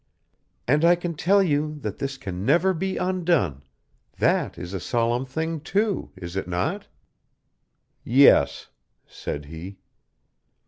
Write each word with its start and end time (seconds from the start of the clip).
"And 0.67 0.83
I 0.83 0.95
can 0.95 1.13
tell 1.13 1.43
you 1.43 1.75
that 1.81 1.99
this 1.99 2.17
can 2.17 2.43
never 2.43 2.73
be 2.73 2.97
undone. 2.97 3.61
That 4.17 4.57
is 4.57 4.73
a 4.73 4.79
solemn 4.79 5.27
thing, 5.27 5.59
too, 5.59 6.09
is 6.15 6.35
it 6.35 6.47
not?" 6.47 6.87
"Yes," 8.03 8.69
said 9.05 9.45
he. 9.45 9.77